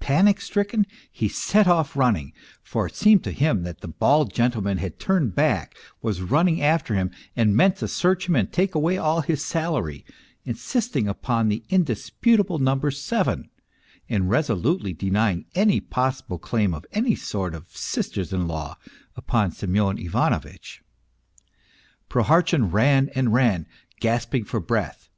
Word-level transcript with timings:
Panic 0.00 0.40
stricken 0.40 0.86
he 1.12 1.28
set 1.28 1.68
off 1.68 1.98
running, 1.98 2.32
for 2.62 2.86
it 2.86 2.96
seemed 2.96 3.22
to 3.22 3.30
him 3.30 3.62
that 3.64 3.82
the 3.82 3.88
bald 3.88 4.32
gentleman 4.32 4.78
had 4.78 4.98
turned 4.98 5.34
back, 5.34 5.76
was 6.00 6.22
running 6.22 6.62
after 6.62 6.94
him, 6.94 7.10
and 7.36 7.54
meant 7.54 7.76
to 7.76 7.86
search 7.86 8.26
him 8.26 8.34
and 8.36 8.50
take 8.50 8.74
away 8.74 8.96
all 8.96 9.20
his 9.20 9.44
salary, 9.44 10.02
insist 10.46 10.96
ing 10.96 11.06
upon 11.06 11.48
the 11.50 11.62
indisputable 11.68 12.58
number 12.58 12.90
seven, 12.90 13.50
and 14.08 14.30
resolutely 14.30 14.94
denying 14.94 15.44
any 15.54 15.78
possible 15.78 16.38
claim 16.38 16.72
of 16.72 16.86
any 16.92 17.14
sort 17.14 17.54
of 17.54 17.68
sisters 17.76 18.32
in 18.32 18.48
law 18.48 18.78
upon 19.14 19.50
Semyon 19.52 19.98
Ivano 19.98 20.38
vitch. 20.40 20.80
Prohartchin 22.08 22.72
ran 22.72 23.10
and 23.14 23.30
ran, 23.34 23.66
gasping 24.00 24.44
for 24.46 24.58
breath. 24.58 25.10